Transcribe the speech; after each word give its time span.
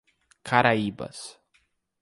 Caraíbas 0.47 1.37